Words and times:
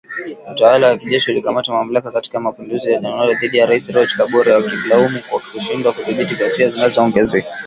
Utawala 0.51 0.87
wa 0.87 0.97
kijeshi 0.97 1.31
ulikamata 1.31 1.73
mamlaka 1.73 2.11
katika 2.11 2.39
mapinduzi 2.39 2.91
ya 2.91 2.99
Januari 3.01 3.35
dhidi 3.35 3.57
ya 3.57 3.65
Rais 3.65 3.89
Roch 3.89 4.15
Kabore 4.17 4.51
wakimlaumu 4.53 5.19
kwa 5.29 5.39
kushindwa 5.39 5.93
kudhibiti 5.93 6.35
ghasia 6.35 6.69
zinazoongezeka. 6.69 7.49